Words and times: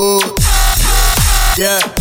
Ooh. 0.00 0.20
Yeah. 1.58 1.98